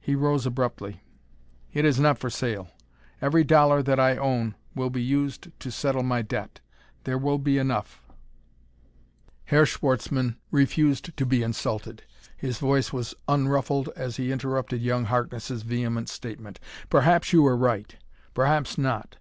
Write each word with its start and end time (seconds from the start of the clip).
He 0.00 0.16
rose 0.16 0.44
abruptly. 0.44 1.02
"It 1.72 1.84
is 1.84 2.00
not 2.00 2.18
for 2.18 2.28
sale. 2.28 2.68
Every 3.22 3.44
dollar 3.44 3.80
that 3.80 4.00
I 4.00 4.16
own 4.16 4.56
will 4.74 4.90
be 4.90 5.00
used 5.00 5.52
to 5.60 5.70
settle 5.70 6.02
my 6.02 6.20
debt. 6.20 6.58
There 7.04 7.16
will 7.16 7.38
be 7.38 7.56
enough 7.56 8.02
"Herr 9.50 9.64
Schwartzmann 9.64 10.34
refused 10.50 11.16
to 11.16 11.24
be 11.24 11.44
insulted. 11.44 12.02
His 12.36 12.58
voice 12.58 12.92
was 12.92 13.14
unruffled 13.28 13.88
as 13.94 14.16
he 14.16 14.32
interrupted 14.32 14.82
young 14.82 15.04
Harkness' 15.04 15.62
vehement 15.62 16.08
statement. 16.08 16.58
"Perhaps 16.90 17.32
you 17.32 17.46
are 17.46 17.56
right; 17.56 17.94
perhaps 18.34 18.76
not. 18.76 19.14